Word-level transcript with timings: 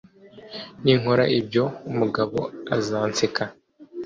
Ninkora 0.83 1.23
ibyo, 1.39 1.63
Mugabo 1.97 2.39
azanseka. 2.75 3.43